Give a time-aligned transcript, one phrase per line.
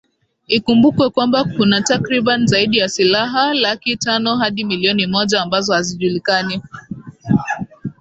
[0.57, 6.61] ikumbukwe kwamba kuna takriban zaidi ya silaha laki tano hadi million moja ambazo hazijulikani